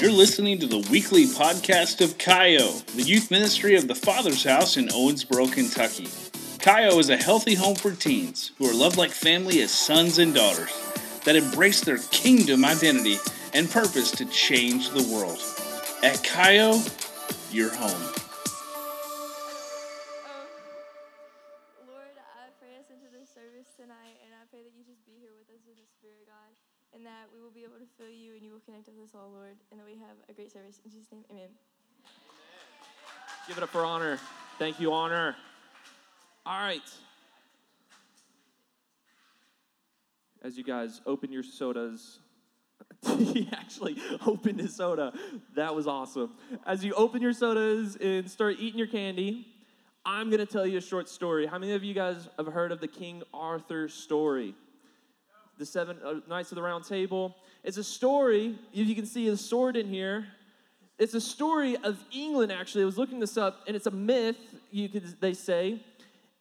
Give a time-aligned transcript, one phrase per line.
[0.00, 4.78] You're listening to the weekly podcast of Kaio, the youth ministry of the Father's House
[4.78, 6.06] in Owensboro, Kentucky.
[6.56, 10.34] Kaio is a healthy home for teens who are loved like family as sons and
[10.34, 10.72] daughters
[11.26, 13.18] that embrace their kingdom identity
[13.52, 15.38] and purpose to change the world.
[16.02, 16.80] At Kaio,
[17.52, 18.19] you're home.
[30.40, 30.80] Great service.
[30.86, 31.48] In Jesus' name, amen.
[33.46, 34.18] Give it up for honor.
[34.58, 35.36] Thank you, honor.
[36.46, 36.80] All right.
[40.42, 42.20] As you guys open your sodas,
[43.18, 45.12] he actually opened his soda.
[45.56, 46.30] That was awesome.
[46.64, 49.46] As you open your sodas and start eating your candy,
[50.06, 51.44] I'm going to tell you a short story.
[51.44, 54.54] How many of you guys have heard of the King Arthur story?
[55.58, 57.36] The Seven uh, Knights of the Round Table.
[57.62, 60.26] It's a story, if you can see a sword in here,
[60.98, 62.82] it's a story of England, actually.
[62.82, 64.36] I was looking this up, and it's a myth,
[64.70, 65.82] you could they say.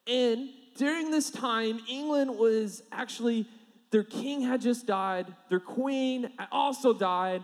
[0.08, 3.48] And during this time, England was actually,
[3.92, 7.44] their king had just died, their queen also died.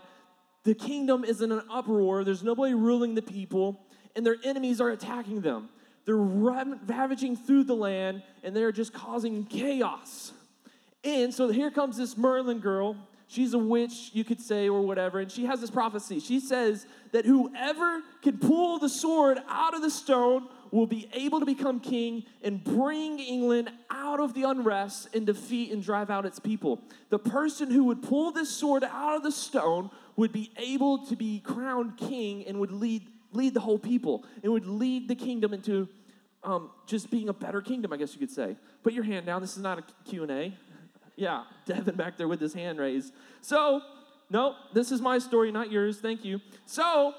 [0.63, 3.85] The kingdom is in an uproar, there's nobody ruling the people,
[4.16, 5.69] and their enemies are attacking them.
[6.05, 10.31] They're ravaging through the land, and they're just causing chaos.
[11.03, 12.95] And so here comes this Merlin girl.
[13.28, 15.20] She's a witch, you could say, or whatever.
[15.20, 16.20] And she has this prophecy.
[16.20, 21.40] She says that whoever can pull the sword out of the stone will be able
[21.40, 26.26] to become king and bring England out of the unrest and defeat and drive out
[26.26, 26.81] its people.
[27.09, 31.16] The person who would pull this sword out of the stone would be able to
[31.16, 35.53] be crowned king and would lead, lead the whole people and would lead the kingdom
[35.53, 35.88] into
[36.44, 38.56] um, just being a better kingdom, I guess you could say.
[38.84, 39.42] Put your hand down.
[39.42, 40.53] This is not a Q&A.
[41.16, 43.13] Yeah, Devin back there with his hand raised.
[43.41, 43.81] So,
[44.30, 45.99] no, this is my story, not yours.
[45.99, 46.41] Thank you.
[46.66, 47.13] So,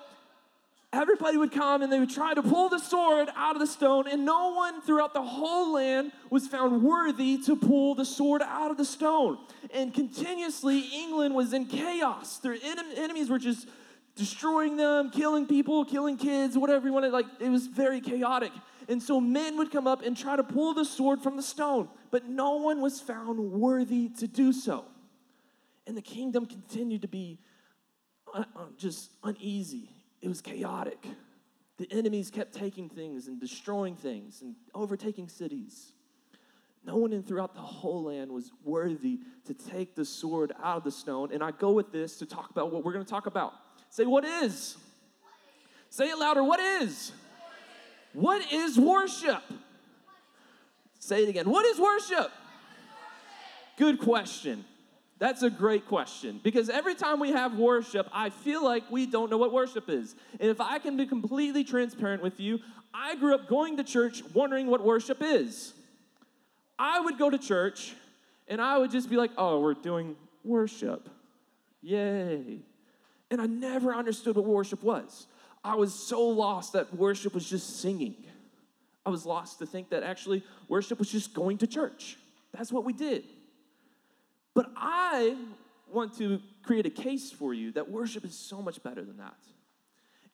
[0.92, 4.08] everybody would come and they would try to pull the sword out of the stone,
[4.08, 8.70] and no one throughout the whole land was found worthy to pull the sword out
[8.70, 9.38] of the stone.
[9.72, 12.38] And continuously, England was in chaos.
[12.38, 13.68] Their en- enemies were just
[14.16, 17.12] destroying them, killing people, killing kids, whatever you wanted.
[17.12, 18.52] Like, it was very chaotic.
[18.88, 21.88] And so men would come up and try to pull the sword from the stone,
[22.10, 24.84] but no one was found worthy to do so.
[25.86, 27.38] And the kingdom continued to be
[28.34, 29.90] uh, uh, just uneasy.
[30.20, 31.06] It was chaotic.
[31.78, 35.92] The enemies kept taking things and destroying things and overtaking cities.
[36.84, 40.84] No one in throughout the whole land was worthy to take the sword out of
[40.84, 41.30] the stone.
[41.32, 43.52] And I go with this to talk about what we're going to talk about.
[43.90, 44.76] Say, what is?
[45.90, 46.44] Say it louder.
[46.44, 47.12] What is?
[48.12, 49.42] What is worship?
[51.06, 51.48] Say it again.
[51.48, 52.32] What is worship?
[53.78, 54.64] Good question.
[55.20, 59.30] That's a great question because every time we have worship, I feel like we don't
[59.30, 60.16] know what worship is.
[60.40, 62.58] And if I can be completely transparent with you,
[62.92, 65.74] I grew up going to church wondering what worship is.
[66.76, 67.94] I would go to church
[68.48, 71.08] and I would just be like, oh, we're doing worship.
[71.82, 72.58] Yay.
[73.30, 75.28] And I never understood what worship was.
[75.62, 78.16] I was so lost that worship was just singing.
[79.06, 82.18] I was lost to think that actually worship was just going to church.
[82.52, 83.22] That's what we did.
[84.52, 85.36] But I
[85.92, 89.36] want to create a case for you that worship is so much better than that.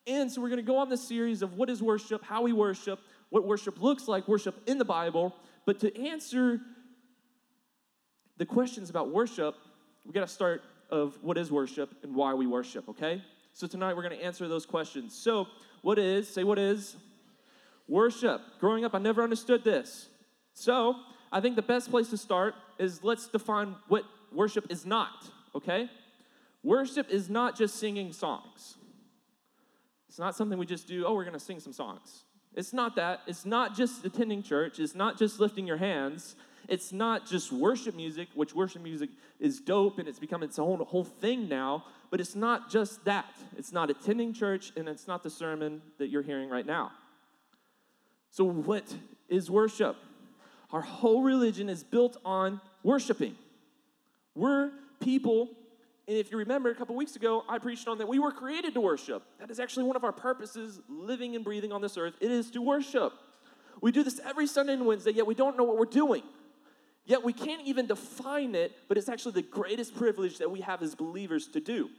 [0.06, 2.54] And so we're going to go on this series of what is worship, how we
[2.54, 5.36] worship, what worship looks like, worship in the Bible.
[5.66, 6.58] But to answer
[8.38, 9.54] the questions about worship,
[10.06, 13.22] we got to start of what is worship and why we worship, okay?
[13.52, 15.14] So tonight we're going to answer those questions.
[15.14, 15.46] So,
[15.82, 16.96] what is, say what is?
[17.92, 18.40] Worship.
[18.58, 20.08] Growing up, I never understood this.
[20.54, 20.96] So,
[21.30, 25.90] I think the best place to start is let's define what worship is not, okay?
[26.62, 28.78] Worship is not just singing songs.
[30.08, 32.24] It's not something we just do, oh, we're going to sing some songs.
[32.54, 33.20] It's not that.
[33.26, 34.78] It's not just attending church.
[34.78, 36.34] It's not just lifting your hands.
[36.70, 40.78] It's not just worship music, which worship music is dope and it's become its own
[40.78, 43.34] whole thing now, but it's not just that.
[43.58, 46.92] It's not attending church and it's not the sermon that you're hearing right now.
[48.32, 48.84] So, what
[49.28, 49.94] is worship?
[50.72, 53.36] Our whole religion is built on worshiping.
[54.34, 54.70] We're
[55.00, 55.50] people,
[56.08, 58.72] and if you remember a couple weeks ago, I preached on that we were created
[58.72, 59.22] to worship.
[59.38, 62.14] That is actually one of our purposes, living and breathing on this earth.
[62.22, 63.12] It is to worship.
[63.82, 66.22] We do this every Sunday and Wednesday, yet we don't know what we're doing.
[67.04, 70.80] Yet we can't even define it, but it's actually the greatest privilege that we have
[70.80, 71.90] as believers to do.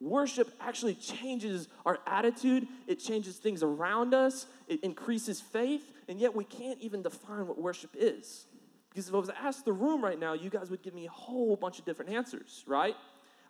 [0.00, 6.34] Worship actually changes our attitude, it changes things around us, it increases faith, and yet
[6.34, 8.46] we can't even define what worship is.
[8.90, 11.06] Because if I was to ask the room right now, you guys would give me
[11.06, 12.94] a whole bunch of different answers, right?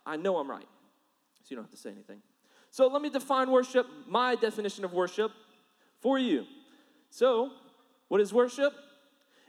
[0.05, 0.67] I know I'm right.
[1.43, 2.21] so you don't have to say anything.
[2.69, 5.31] So let me define worship, my definition of worship
[5.99, 6.45] for you.
[7.09, 7.51] So,
[8.07, 8.73] what is worship?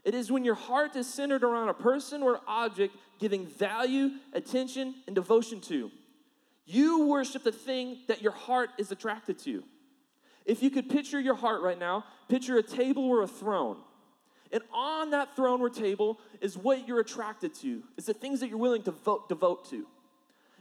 [0.05, 4.95] It is when your heart is centered around a person or object giving value, attention,
[5.07, 5.91] and devotion to.
[6.71, 9.65] You worship the thing that your heart is attracted to.
[10.45, 13.79] If you could picture your heart right now, picture a table or a throne.
[14.53, 17.83] And on that throne or table is what you're attracted to.
[17.97, 19.87] It's the things that you're willing to vote, devote to.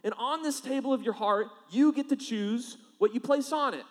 [0.02, 3.74] And on this table of your heart, you get to choose what you place on
[3.74, 3.84] it.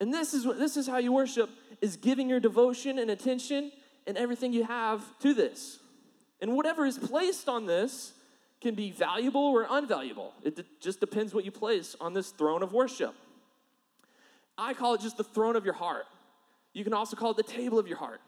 [0.00, 1.50] And this is what this is how you worship
[1.80, 3.70] is giving your devotion and attention
[4.08, 5.78] and everything you have to this.
[6.40, 8.13] And whatever is placed on this
[8.64, 10.32] can be valuable or unvaluable.
[10.42, 13.14] It just depends what you place on this throne of worship.
[14.56, 16.06] I call it just the throne of your heart.
[16.72, 18.20] You can also call it the table of your heart.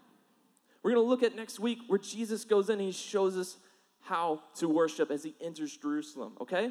[0.82, 3.56] We're going to look at next week where Jesus goes in and he shows us
[4.02, 6.70] how to worship as he enters Jerusalem, okay?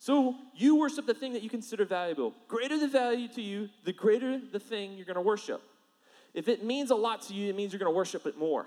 [0.00, 2.34] So you worship the thing that you consider valuable.
[2.48, 5.62] Greater the value to you, the greater the thing you're going to worship.
[6.34, 8.66] If it means a lot to you, it means you're going to worship it more.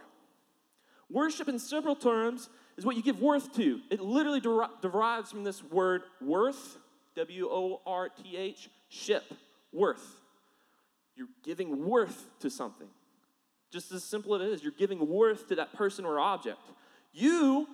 [1.10, 3.80] Worship, in simple terms, is what you give worth to.
[3.90, 6.78] It literally der- derives from this word worth,
[7.16, 9.24] W O R T H, ship,
[9.72, 10.20] worth.
[11.16, 12.88] You're giving worth to something.
[13.72, 16.60] Just as simple as it is, you're giving worth to that person or object.
[17.12, 17.68] You,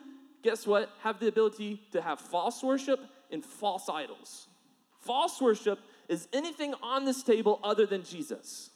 [0.44, 3.00] guess what, have the ability to have false worship
[3.32, 4.48] and false idols.
[5.00, 8.70] False worship is anything on this table other than Jesus.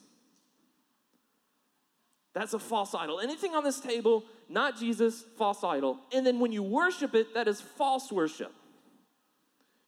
[2.34, 3.20] That's a false idol.
[3.20, 6.00] Anything on this table, not Jesus, false idol.
[6.12, 8.52] And then when you worship it, that is false worship.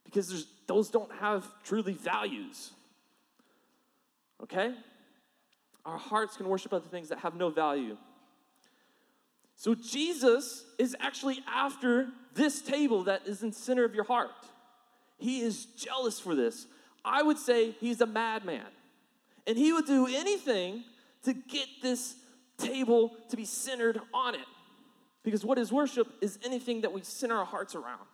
[0.04, 2.70] Because those don't have truly values.
[4.42, 4.72] Okay?
[5.84, 7.96] Our hearts can worship other things that have no value.
[9.56, 14.30] So Jesus is actually after this table that is in center of your heart.
[15.18, 16.66] He is jealous for this.
[17.04, 18.66] I would say he's a madman.
[19.46, 20.84] And he would do anything
[21.24, 22.14] to get this
[22.58, 24.46] table to be centered on it.
[25.22, 28.06] Because what is worship is anything that we center our hearts around.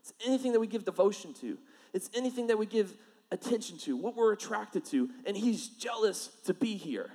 [0.00, 1.56] It's anything that we give devotion to.
[1.92, 2.94] It's anything that we give
[3.30, 5.08] attention to, what we're attracted to.
[5.26, 7.10] And he's jealous to be here.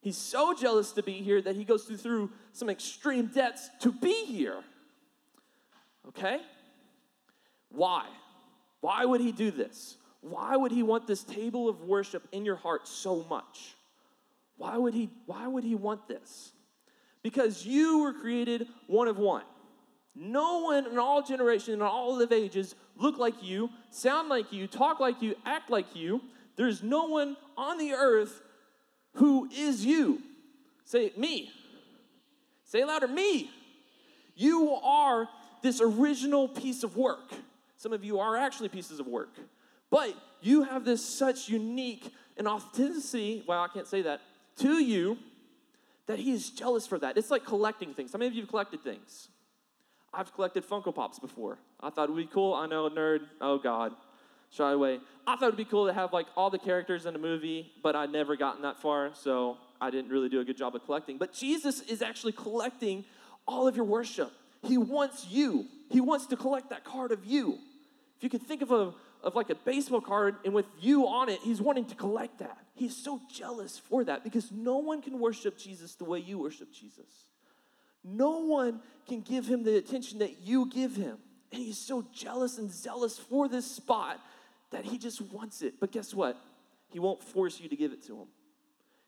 [0.00, 4.24] He's so jealous to be here that he goes through, some extreme debts to be
[4.24, 4.62] here.
[6.08, 6.40] Okay?
[7.70, 8.06] Why?
[8.80, 9.98] Why would he do this?
[10.22, 13.74] Why would he want this table of worship in your heart so much?
[14.60, 16.52] Why would he why would he want this?
[17.22, 19.44] Because you were created one of one.
[20.14, 24.66] No one in all generations and all of ages look like you, sound like you,
[24.66, 26.20] talk like you, act like you.
[26.56, 28.42] There's no one on the earth
[29.14, 30.20] who is you.
[30.84, 31.50] Say me.
[32.64, 33.50] Say louder, me.
[34.34, 35.26] You are
[35.62, 37.32] this original piece of work.
[37.76, 39.34] Some of you are actually pieces of work.
[39.90, 44.20] But you have this such unique and authenticity, well, I can't say that,
[44.60, 45.18] to you
[46.06, 47.16] that he is jealous for that.
[47.16, 48.12] It's like collecting things.
[48.12, 49.28] How many of you have collected things?
[50.12, 51.58] I've collected Funko Pops before.
[51.80, 52.54] I thought it would be cool.
[52.54, 53.20] I know, nerd.
[53.40, 53.92] Oh, God.
[54.50, 54.98] Shy away.
[55.26, 57.70] I thought it would be cool to have like all the characters in a movie,
[57.82, 60.84] but I'd never gotten that far, so I didn't really do a good job of
[60.84, 61.18] collecting.
[61.18, 63.04] But Jesus is actually collecting
[63.46, 64.32] all of your worship.
[64.62, 67.58] He wants you, He wants to collect that card of you.
[68.16, 71.28] If you could think of a of like a baseball card and with you on
[71.28, 72.58] it, he's wanting to collect that.
[72.74, 76.72] He's so jealous for that because no one can worship Jesus the way you worship
[76.72, 77.26] Jesus.
[78.02, 81.18] No one can give him the attention that you give him.
[81.52, 84.20] And he's so jealous and zealous for this spot
[84.70, 85.74] that he just wants it.
[85.80, 86.36] But guess what?
[86.88, 88.28] He won't force you to give it to him.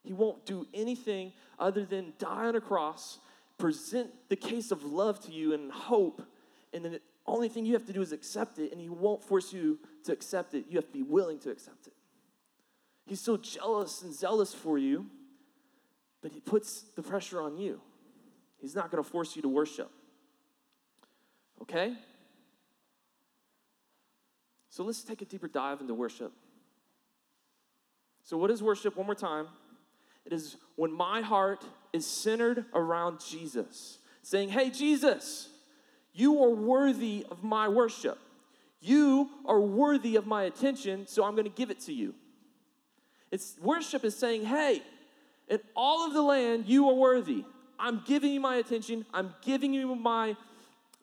[0.02, 3.18] He won't do anything other than die on a cross,
[3.56, 6.22] present the case of love to you and hope,
[6.72, 9.22] and then the only thing you have to do is accept it, and he won't
[9.22, 10.66] force you to accept it.
[10.68, 11.94] You have to be willing to accept it.
[13.06, 15.06] He's so jealous and zealous for you,
[16.20, 17.80] but he puts the pressure on you.
[18.58, 19.90] He's not going to force you to worship.
[21.62, 21.94] Okay?
[24.70, 26.32] So let's take a deeper dive into worship.
[28.24, 28.96] So, what is worship?
[28.96, 29.48] One more time.
[30.24, 35.48] It is when my heart is centered around Jesus, saying, Hey, Jesus,
[36.12, 38.18] you are worthy of my worship.
[38.82, 42.14] You are worthy of my attention, so I'm going to give it to you.
[43.30, 44.82] It's worship is saying, "Hey,
[45.48, 47.44] in all of the land, you are worthy.
[47.78, 49.06] I'm giving you my attention.
[49.14, 50.36] I'm giving you my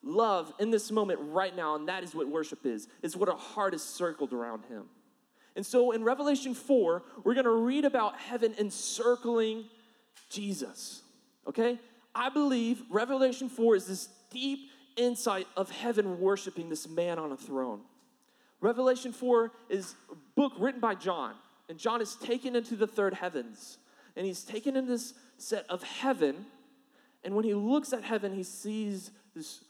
[0.03, 2.87] love in this moment right now, and that is what worship is.
[3.01, 4.85] It's what our heart is circled around him.
[5.55, 9.65] And so in Revelation 4, we're going to read about heaven encircling
[10.29, 11.01] Jesus.
[11.47, 11.79] Okay?
[12.15, 14.68] I believe Revelation 4 is this deep
[14.99, 17.81] insight of heaven worshiping this man on a throne.
[18.61, 21.33] Revelation 4 is a book written by John,
[21.69, 23.77] and John is taken into the third heavens.
[24.15, 26.45] And he's taken in this set of heaven,
[27.23, 29.63] and when he looks at heaven, he sees this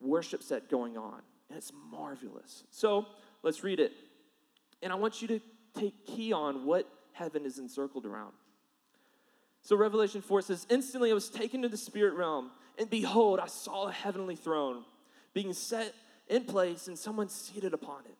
[0.00, 2.64] worship set going on, and it's marvelous.
[2.70, 3.06] So
[3.42, 3.92] let's read it.
[4.82, 5.40] And I want you to
[5.74, 8.32] take key on what heaven is encircled around.
[9.64, 13.46] So Revelation 4 says, Instantly I was taken to the spirit realm, and behold, I
[13.46, 14.84] saw a heavenly throne
[15.32, 15.94] being set
[16.28, 18.14] in place and someone seated upon it.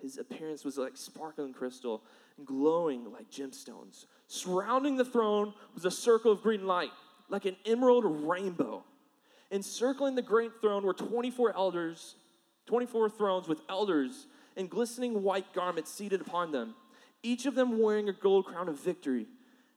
[0.00, 2.02] His appearance was like sparkling crystal
[2.38, 4.06] and glowing like gemstones.
[4.26, 6.90] Surrounding the throne was a circle of green light,
[7.28, 8.82] like an emerald rainbow.
[9.50, 12.14] Encircling the great throne were 24 elders,
[12.66, 14.26] 24 thrones with elders
[14.56, 16.74] in glistening white garments seated upon them,
[17.22, 19.26] each of them wearing a gold crown of victory.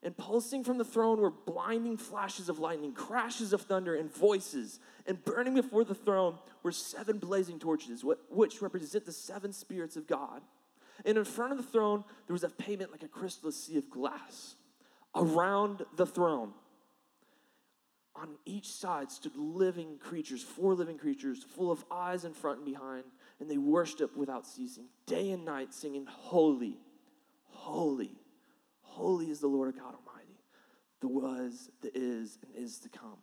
[0.01, 4.79] And pulsing from the throne were blinding flashes of lightning, crashes of thunder, and voices.
[5.06, 10.08] And burning before the throne were seven blazing torches, which represent the seven spirits of
[10.08, 10.41] God.
[11.06, 13.89] And in front of the throne, there was a pavement like a crystal sea of
[13.89, 14.56] glass.
[15.15, 16.53] Around the throne,
[18.15, 22.65] on each side stood living creatures, four living creatures, full of eyes in front and
[22.65, 23.03] behind,
[23.39, 26.77] and they worshiped without ceasing, day and night, singing, Holy,
[27.48, 28.18] holy
[29.00, 30.41] Holy is the Lord God Almighty,
[31.00, 33.18] the was, the is, and is to come.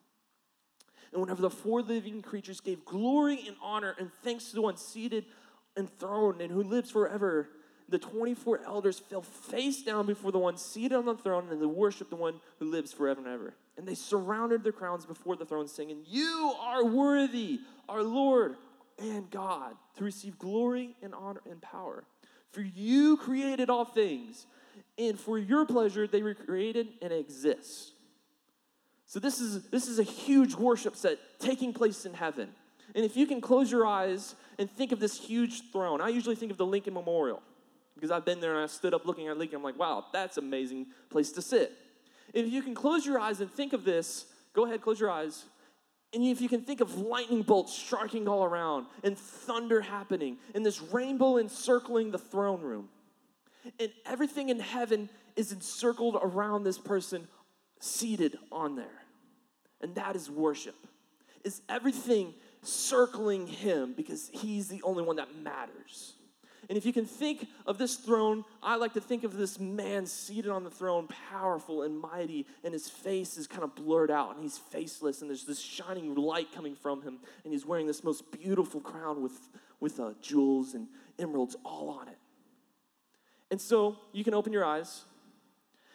[1.13, 4.79] And whenever the four living creatures gave glory and honor and thanks to the one
[4.79, 5.27] seated
[5.77, 7.51] enthroned and who lives forever,
[7.91, 11.67] the 24 elders fell face down before the one seated on the throne and they
[11.67, 13.55] worshiped the one who lives forever and ever.
[13.77, 18.57] And they surrounded their crowns before the throne, singing, You are worthy, our Lord
[18.99, 22.05] and God, to receive glory and honor and power.
[22.51, 24.47] For you created all things
[24.99, 27.93] and for your pleasure they were created and exist.
[29.07, 32.49] So this is this is a huge worship set taking place in heaven.
[32.95, 36.37] And if you can close your eyes and think of this huge throne, I usually
[36.37, 37.43] think of the Lincoln Memorial
[37.95, 39.57] because I've been there and I stood up looking at Lincoln.
[39.57, 41.73] I'm like, wow, that's an amazing place to sit.
[42.33, 45.45] If you can close your eyes and think of this, go ahead, close your eyes.
[46.13, 50.65] And if you can think of lightning bolts striking all around and thunder happening and
[50.65, 52.89] this rainbow encircling the throne room,
[53.79, 57.29] and everything in heaven is encircled around this person
[57.81, 59.03] seated on there.
[59.81, 60.75] And that is worship.
[61.45, 66.15] Is everything circling him because he's the only one that matters.
[66.69, 70.05] And if you can think of this throne, I like to think of this man
[70.05, 74.35] seated on the throne, powerful and mighty, and his face is kind of blurred out,
[74.35, 78.03] and he's faceless, and there's this shining light coming from him, and he's wearing this
[78.03, 80.89] most beautiful crown with, with uh, jewels and
[81.21, 82.19] emeralds all on it.
[83.51, 85.05] And so you can open your eyes.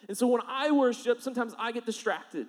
[0.08, 2.46] And so when I worship, sometimes I get distracted.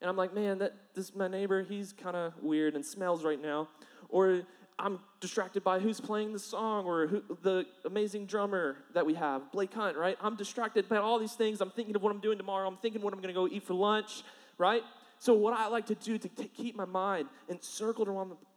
[0.00, 3.40] And I'm like, man, that this my neighbor, he's kind of weird and smells right
[3.40, 3.68] now.
[4.08, 4.42] Or
[4.78, 9.52] I'm distracted by who's playing the song or who, the amazing drummer that we have,
[9.52, 10.16] Blake Hunt, right?
[10.20, 11.60] I'm distracted by all these things.
[11.60, 12.66] I'm thinking of what I'm doing tomorrow.
[12.66, 14.24] I'm thinking what I'm going to go eat for lunch,
[14.58, 14.82] right?
[15.18, 18.08] So what I like to do to t- keep my mind encircled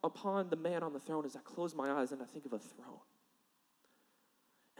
[0.03, 2.53] upon the man on the throne is I close my eyes and I think of
[2.53, 2.97] a throne.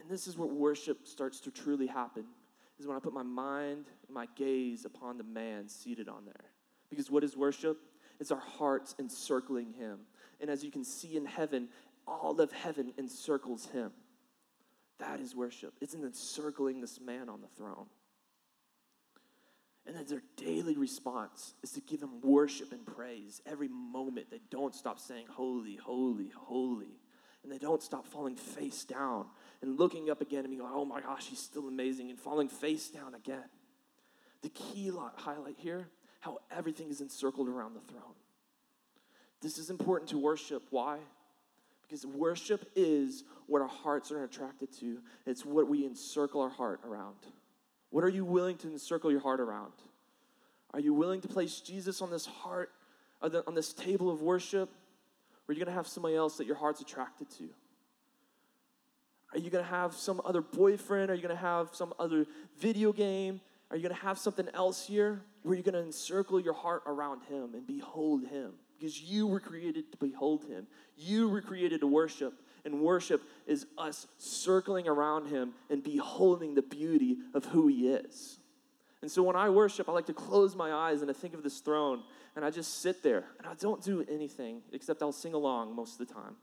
[0.06, 2.26] And this is where worship starts to truly happen,
[2.78, 6.44] is when I put my mind and my gaze upon the man seated on there.
[6.88, 7.76] Because what is worship?
[8.20, 9.98] It's our hearts encircling him.
[10.40, 11.70] And as you can see in heaven,
[12.06, 13.90] all of heaven encircles him.
[15.00, 15.74] That is worship.
[15.80, 17.86] It's in encircling this man on the throne.
[19.88, 24.30] And then their daily response is to give him worship and praise every moment.
[24.30, 27.00] They don't stop saying, Holy, holy, holy.
[27.42, 29.26] And they don't stop falling face down
[29.62, 32.48] and looking up again and being like, oh my gosh, he's still amazing, and falling
[32.48, 33.44] face down again.
[34.42, 35.88] The key highlight here
[36.20, 38.14] how everything is encircled around the throne.
[39.40, 40.64] This is important to worship.
[40.70, 40.98] Why?
[41.82, 46.80] Because worship is what our hearts are attracted to, it's what we encircle our heart
[46.84, 47.14] around.
[47.90, 49.72] What are you willing to encircle your heart around?
[50.74, 52.72] Are you willing to place Jesus on this heart,
[53.22, 54.68] on this table of worship?
[54.68, 57.48] Or are you going to have somebody else that your heart's attracted to?
[59.36, 61.10] Are you going to have some other boyfriend?
[61.10, 62.24] Are you going to have some other
[62.58, 63.42] video game?
[63.70, 65.20] Are you going to have something else here?
[65.42, 68.52] Where you're going to encircle your heart around Him and behold Him?
[68.78, 70.66] Because you were created to behold Him.
[70.96, 72.32] You were created to worship.
[72.64, 78.38] And worship is us circling around Him and beholding the beauty of who He is.
[79.02, 81.42] And so when I worship, I like to close my eyes and I think of
[81.42, 82.02] this throne
[82.34, 86.00] and I just sit there and I don't do anything except I'll sing along most
[86.00, 86.36] of the time.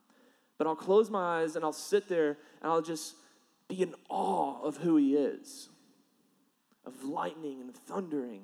[0.58, 3.16] But I'll close my eyes and I'll sit there and I'll just
[3.68, 5.70] be in awe of who He is
[6.86, 8.42] of lightning and thundering,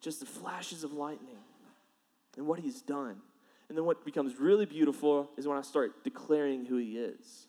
[0.00, 1.36] just the flashes of lightning
[2.36, 3.16] and what He's done.
[3.68, 7.46] And then what becomes really beautiful is when I start declaring who He is.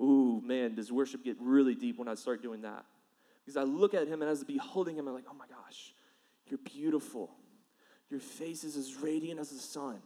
[0.00, 2.84] Ooh, man, does worship get really deep when I start doing that?
[3.44, 5.92] Because I look at Him and as I beholding Him, I'm like, oh my gosh,
[6.46, 7.30] you're beautiful.
[8.10, 9.98] Your face is as radiant as the sun.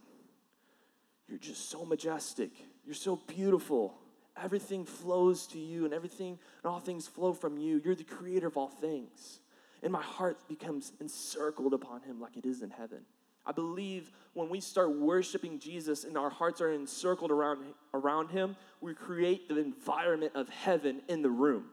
[1.27, 2.51] You're just so majestic.
[2.85, 3.95] You're so beautiful.
[4.41, 7.81] Everything flows to you, and everything and all things flow from you.
[7.83, 9.39] You're the creator of all things.
[9.83, 12.99] And my heart becomes encircled upon him like it is in heaven.
[13.45, 18.57] I believe when we start worshiping Jesus and our hearts are encircled around, around him,
[18.81, 21.65] we create the environment of heaven in the room.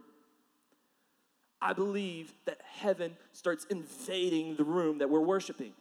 [1.60, 5.72] I believe that heaven starts invading the room that we're worshiping.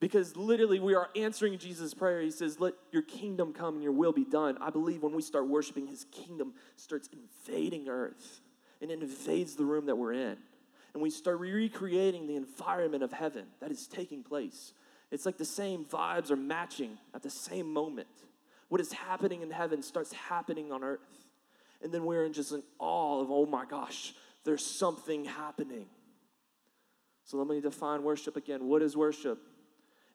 [0.00, 2.20] Because literally, we are answering Jesus' prayer.
[2.20, 4.56] He says, Let your kingdom come and your will be done.
[4.60, 8.40] I believe when we start worshiping, his kingdom starts invading earth
[8.80, 10.36] and it invades the room that we're in.
[10.94, 14.72] And we start recreating the environment of heaven that is taking place.
[15.10, 18.08] It's like the same vibes are matching at the same moment.
[18.68, 21.00] What is happening in heaven starts happening on earth.
[21.82, 24.14] And then we're in just an awe of, oh my gosh,
[24.44, 25.86] there's something happening.
[27.24, 28.66] So let me define worship again.
[28.66, 29.38] What is worship?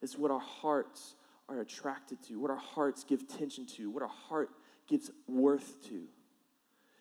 [0.03, 1.15] Is what our hearts
[1.49, 4.49] are attracted to, what our hearts give attention to, what our heart
[4.87, 6.03] gives worth to.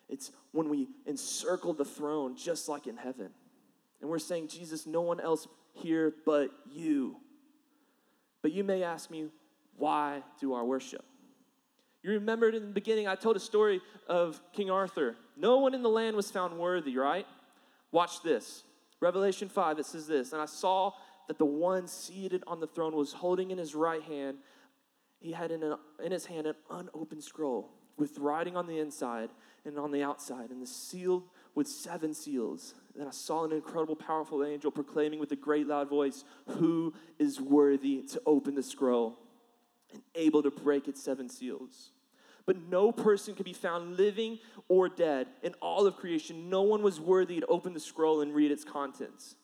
[0.09, 3.31] It's when we encircle the throne just like in heaven.
[4.01, 7.17] And we're saying, Jesus, no one else here but you.
[8.41, 9.27] But you may ask me,
[9.77, 11.05] why do our worship?
[12.03, 15.17] You remembered in the beginning, I told a story of King Arthur.
[15.37, 17.27] No one in the land was found worthy, right?
[17.93, 18.65] Watch this.
[19.01, 20.93] Revelation 5, it says this And I saw
[21.29, 24.39] that the one seated on the throne was holding in his right hand,
[25.21, 29.31] he had in, a, in his hand an unopened scroll with writing on the inside
[29.65, 31.23] and on the outside, and the sealed
[31.55, 32.75] with seven seals.
[32.97, 36.25] Then I saw an incredible, powerful angel proclaiming with a great loud voice,
[36.59, 39.19] Who is worthy to open the scroll
[39.93, 41.91] and able to break its seven seals?
[42.45, 46.51] But no person could be found living or dead in all of creation.
[46.51, 49.37] No one was worthy to open the scroll and read its contents.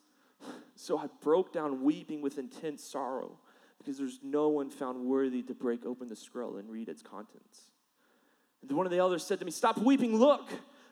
[0.79, 3.33] So I broke down weeping with intense sorrow
[3.79, 7.63] because there's no one found worthy to break open the scroll and read its contents.
[8.63, 10.49] And one of the elders said to me, Stop weeping, look,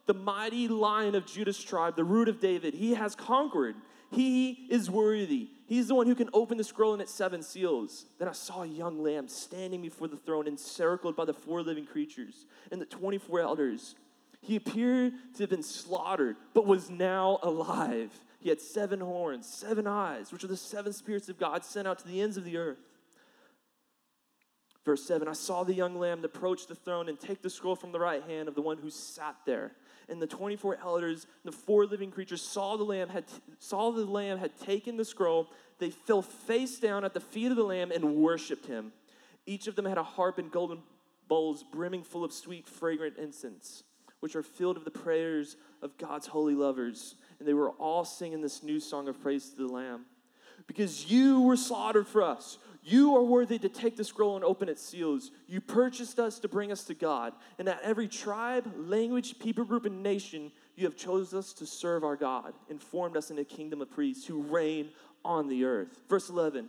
[0.07, 3.77] the mighty lion of Judah's tribe, the root of David, he has conquered.
[4.11, 5.51] He is worthy.
[5.67, 8.07] He's the one who can open the scroll and its seven seals.
[8.19, 11.87] Then I saw a young lamb standing before the throne, encircled by the four living
[11.87, 13.95] creatures and the 24 elders.
[14.41, 18.13] He appeared to have been slaughtered, but was now alive.
[18.39, 21.99] He had seven horns, seven eyes, which are the seven spirits of God sent out
[22.01, 22.81] to the ends of the earth.
[24.87, 27.91] Verse 7 I saw the young lamb approach the throne and take the scroll from
[27.91, 29.73] the right hand of the one who sat there.
[30.09, 33.25] And the 24 elders, the four living creatures, saw the lamb had,
[33.59, 35.49] saw the lamb had taken the scroll.
[35.81, 38.93] They fell face down at the feet of the lamb and worshiped him.
[39.45, 40.79] Each of them had a harp and golden
[41.27, 43.83] bowls brimming full of sweet, fragrant incense,
[44.21, 48.41] which are filled with the prayers of God's holy lovers and they were all singing
[48.41, 50.07] this new song of praise to the Lamb.
[50.67, 52.59] Because you were slaughtered for us.
[52.83, 55.33] You are worthy to take the scroll and open its seals.
[55.49, 57.33] You purchased us to bring us to God.
[57.59, 62.05] And at every tribe, language, people group, and nation, you have chosen us to serve
[62.05, 64.91] our God and formed us in a kingdom of priests who reign
[65.25, 65.99] on the earth.
[66.09, 66.69] Verse 11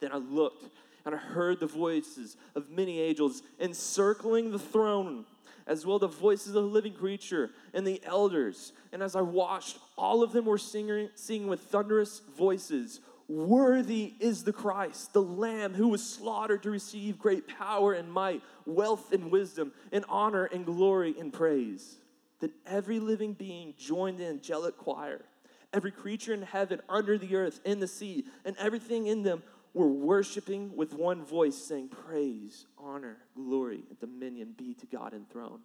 [0.00, 0.70] Then I looked
[1.04, 5.24] and I heard the voices of many angels encircling the throne
[5.68, 8.72] as well the voices of the living creature and the elders.
[8.92, 13.00] And as I watched, all of them were singing, singing with thunderous voices.
[13.28, 18.42] Worthy is the Christ, the Lamb who was slaughtered to receive great power and might,
[18.64, 21.96] wealth and wisdom, and honor and glory and praise.
[22.40, 25.26] Then every living being joined the angelic choir,
[25.74, 29.42] every creature in heaven, under the earth, in the sea, and everything in them
[29.78, 35.62] were worshiping with one voice, saying, Praise, honor, glory, and dominion be to God enthroned,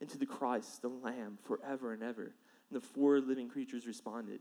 [0.00, 2.24] and to the Christ, the Lamb, forever and ever.
[2.24, 2.32] And
[2.72, 4.40] the four living creatures responded,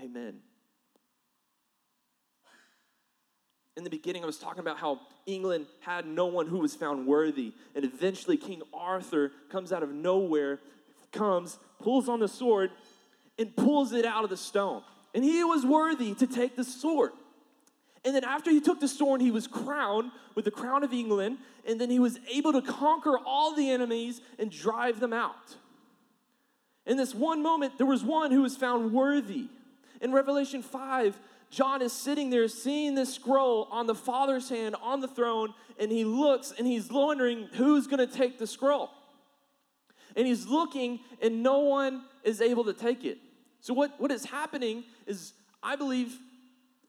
[0.00, 0.36] Amen.
[3.76, 7.08] In the beginning, I was talking about how England had no one who was found
[7.08, 7.52] worthy.
[7.74, 10.60] And eventually, King Arthur comes out of nowhere,
[11.10, 12.70] comes, pulls on the sword,
[13.36, 14.84] and pulls it out of the stone.
[15.12, 17.10] And he was worthy to take the sword.
[18.04, 21.38] And then after he took the sword, he was crowned with the crown of England,
[21.66, 25.56] and then he was able to conquer all the enemies and drive them out.
[26.86, 29.48] In this one moment, there was one who was found worthy.
[30.02, 31.18] In Revelation 5,
[31.50, 35.90] John is sitting there seeing this scroll on the Father's hand on the throne, and
[35.90, 38.90] he looks and he's wondering who's going to take the scroll.
[40.16, 43.18] And he's looking, and no one is able to take it.
[43.60, 46.18] So, what, what is happening is, I believe,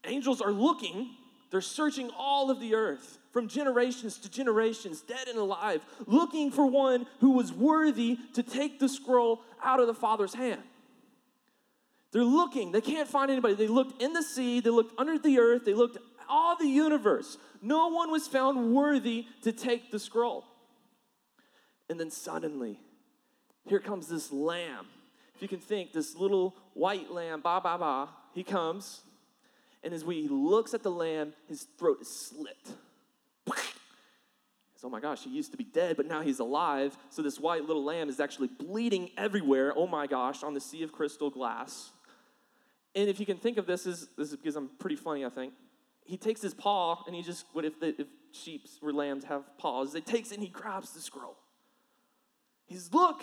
[0.06, 1.10] angels are looking
[1.50, 6.66] They're searching all of the earth from generations to generations, dead and alive, looking for
[6.66, 10.62] one who was worthy to take the scroll out of the Father's hand.
[12.12, 13.54] They're looking, they can't find anybody.
[13.54, 17.36] They looked in the sea, they looked under the earth, they looked all the universe.
[17.62, 20.44] No one was found worthy to take the scroll.
[21.88, 22.80] And then suddenly,
[23.68, 24.86] here comes this lamb.
[25.34, 29.02] If you can think, this little white lamb, ba ba ba, he comes,
[29.82, 32.56] and as he looks at the lamb, his throat is slit.
[34.84, 36.96] oh my gosh, he used to be dead, but now he's alive.
[37.10, 39.72] So this white little lamb is actually bleeding everywhere.
[39.76, 41.90] Oh my gosh, on the sea of crystal glass.
[42.94, 45.28] And if you can think of this as this is because I'm pretty funny, I
[45.28, 45.52] think.
[46.04, 49.42] He takes his paw and he just what if the, if sheep or lambs have
[49.58, 49.92] paws?
[49.92, 51.36] He takes it and he grabs the scroll.
[52.66, 53.22] He's look,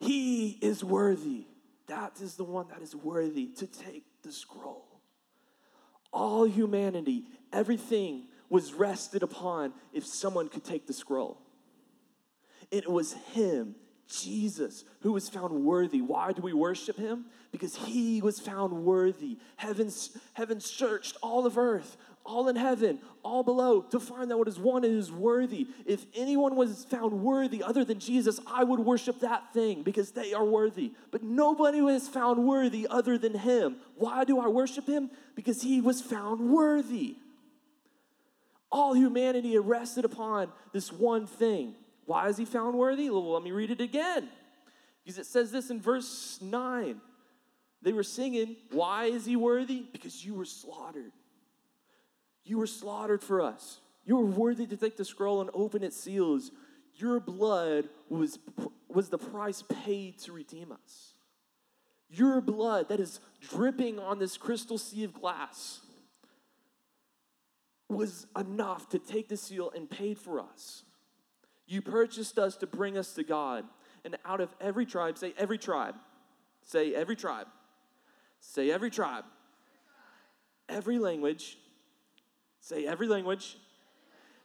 [0.00, 1.46] he is worthy.
[1.88, 4.85] That is the one that is worthy to take the scroll.
[6.16, 11.42] All humanity, everything was rested upon if someone could take the scroll.
[12.70, 13.74] It was him
[14.08, 16.00] Jesus, who was found worthy.
[16.00, 17.26] Why do we worship him?
[17.52, 19.36] Because he was found worthy.
[19.56, 24.48] Heaven's, heaven searched all of earth, all in heaven, all below, to find that what
[24.48, 25.66] is one is worthy.
[25.86, 30.34] If anyone was found worthy other than Jesus, I would worship that thing because they
[30.34, 30.92] are worthy.
[31.10, 33.76] But nobody was found worthy other than him.
[33.96, 35.10] Why do I worship him?
[35.34, 37.16] Because he was found worthy.
[38.70, 41.74] All humanity rested upon this one thing.
[42.04, 43.08] Why is he found worthy?
[43.10, 44.28] Well, let me read it again.
[45.04, 47.00] Because it says this in verse 9.
[47.82, 49.84] They were singing, Why is he worthy?
[49.92, 51.12] Because you were slaughtered.
[52.46, 53.80] You were slaughtered for us.
[54.04, 56.52] You were worthy to take the scroll and open its seals.
[56.94, 58.38] Your blood was,
[58.88, 61.14] was the price paid to redeem us.
[62.08, 65.80] Your blood that is dripping on this crystal sea of glass
[67.88, 70.84] was enough to take the seal and paid for us.
[71.66, 73.64] You purchased us to bring us to God.
[74.04, 75.96] And out of every tribe, say every tribe.
[76.62, 77.48] Say every tribe.
[78.40, 79.24] Say every tribe.
[80.68, 81.58] Every language.
[82.66, 83.56] Say every language.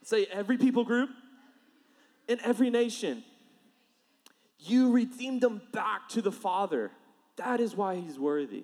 [0.04, 1.10] Say every people group.
[2.28, 3.24] In every nation.
[4.60, 6.92] You redeemed them back to the Father.
[7.34, 8.62] That is why he's worthy.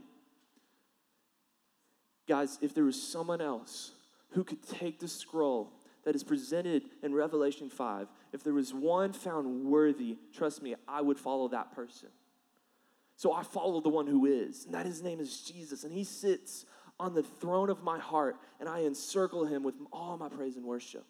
[2.29, 3.90] Guys, if there was someone else
[4.31, 5.73] who could take the scroll
[6.05, 11.01] that is presented in Revelation 5, if there was one found worthy, trust me, I
[11.01, 12.11] would follow that person.
[13.16, 16.05] So I follow the one who is, and that his name is Jesus, and he
[16.05, 16.64] sits
[17.01, 20.65] on the throne of my heart, and I encircle him with all my praise and
[20.65, 21.05] worship.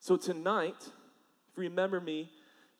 [0.00, 0.90] So tonight,
[1.56, 2.30] remember me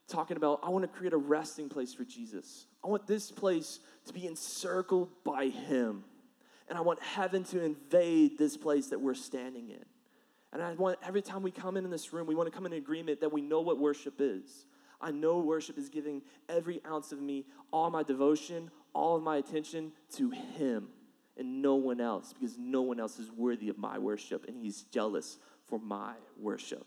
[0.09, 2.67] talking about I want to create a resting place for Jesus.
[2.85, 6.05] I want this place to be encircled by him.
[6.69, 9.85] And I want heaven to invade this place that we're standing in.
[10.53, 12.67] And I want every time we come in, in this room, we want to come
[12.67, 14.67] in agreement that we know what worship is.
[15.01, 19.37] I know worship is giving every ounce of me, all my devotion, all of my
[19.37, 20.89] attention to Him
[21.37, 24.83] and no one else, because no one else is worthy of my worship, and He's
[24.83, 26.87] jealous for my worship.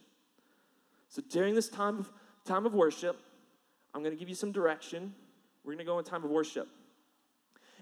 [1.10, 2.12] So during this time of,
[2.46, 3.20] time of worship,
[3.94, 5.14] I'm going to give you some direction.
[5.64, 6.68] We're going to go in time of worship.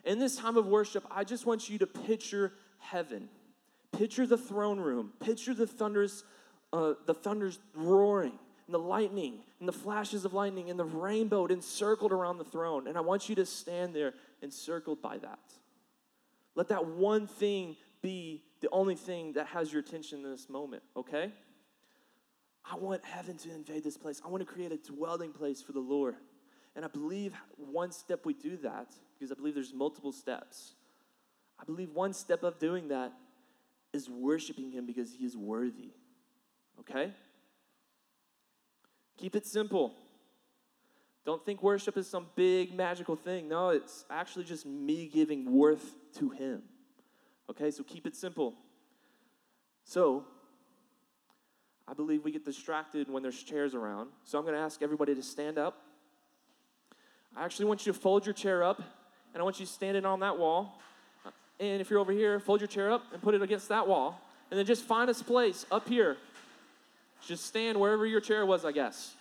[0.03, 3.29] In this time of worship, I just want you to picture heaven.
[3.91, 5.13] Picture the throne room.
[5.19, 6.23] Picture the thunders,
[6.71, 11.45] uh, the thunders roaring, and the lightning, and the flashes of lightning, and the rainbow
[11.47, 12.87] encircled around the throne.
[12.87, 15.39] And I want you to stand there encircled by that.
[16.55, 20.83] Let that one thing be the only thing that has your attention in this moment,
[20.95, 21.31] okay?
[22.69, 24.21] I want heaven to invade this place.
[24.25, 26.15] I want to create a dwelling place for the Lord.
[26.75, 30.73] And I believe one step we do that, because I believe there's multiple steps.
[31.59, 33.13] I believe one step of doing that
[33.93, 35.91] is worshiping Him because He is worthy.
[36.79, 37.11] Okay?
[39.17, 39.95] Keep it simple.
[41.25, 43.49] Don't think worship is some big magical thing.
[43.49, 46.61] No, it's actually just me giving worth to Him.
[47.49, 48.53] Okay, so keep it simple.
[49.83, 50.25] So,
[51.87, 54.09] I believe we get distracted when there's chairs around.
[54.23, 55.81] So, I'm going to ask everybody to stand up.
[57.35, 58.81] I actually want you to fold your chair up,
[59.33, 60.79] and I want you to stand it on that wall.
[61.59, 64.21] And if you're over here, fold your chair up and put it against that wall.
[64.51, 66.17] And then just find a place up here.
[67.25, 69.15] Just stand wherever your chair was, I guess.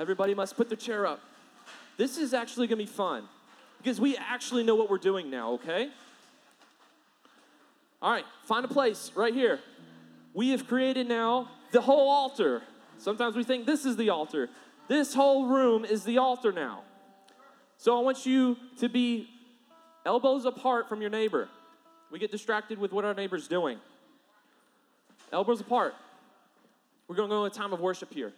[0.00, 1.20] Everybody must put their chair up.
[1.98, 3.24] This is actually going to be fun
[3.76, 5.90] because we actually know what we're doing now, okay?
[8.00, 9.60] All right, find a place right here.
[10.32, 12.62] We have created now the whole altar.
[12.96, 14.48] Sometimes we think this is the altar.
[14.88, 16.80] This whole room is the altar now.
[17.76, 19.28] So I want you to be
[20.06, 21.46] elbows apart from your neighbor.
[22.10, 23.78] We get distracted with what our neighbor's doing.
[25.30, 25.94] Elbows apart.
[27.06, 28.32] We're going to go into a time of worship here.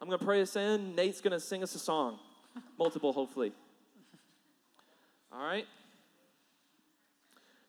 [0.00, 0.94] I'm going to pray us in.
[0.94, 2.18] Nate's going to sing us a song,
[2.78, 3.52] multiple, hopefully.
[5.32, 5.66] All right?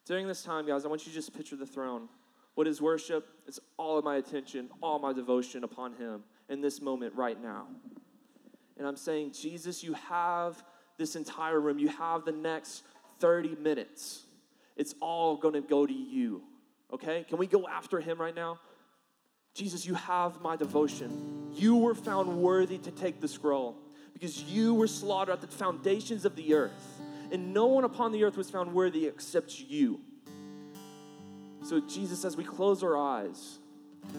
[0.06, 2.08] During this time, guys, I want you to just picture the throne.
[2.56, 3.28] What is worship?
[3.48, 7.68] It's all of my attention, all my devotion upon Him in this moment right now.
[8.78, 10.63] And I'm saying, Jesus, you have
[10.98, 12.84] this entire room, you have the next
[13.20, 14.24] 30 minutes.
[14.76, 16.42] It's all going to go to you.
[16.94, 17.26] Okay?
[17.28, 18.60] Can we go after Him right now?
[19.58, 21.52] Jesus, you have my devotion.
[21.56, 23.76] You were found worthy to take the scroll
[24.13, 28.24] because you were slaughtered at the foundations of the earth, and no one upon the
[28.24, 30.00] earth was found worthy except you.
[31.63, 33.58] So, Jesus, as we close our eyes,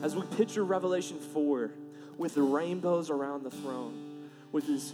[0.03, 1.71] as we picture Revelation 4
[2.17, 4.93] with the rainbows around the throne, with his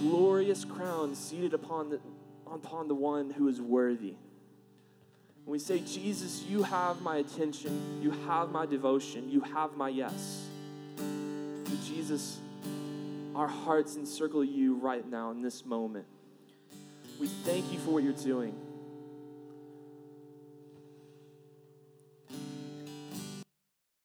[0.00, 2.00] glorious crown seated upon the,
[2.50, 4.14] upon the one who is worthy.
[5.46, 10.46] We say, Jesus, you have my attention, you have my devotion, you have my yes.
[10.96, 12.38] So Jesus,
[13.34, 16.06] our hearts encircle you right now in this moment.
[17.18, 18.54] We thank you for what you're doing.